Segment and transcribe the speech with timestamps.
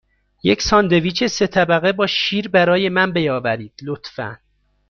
[0.43, 4.37] یک ساندویچ سه طبقه با شیر برای من بیاورید، لطفاً.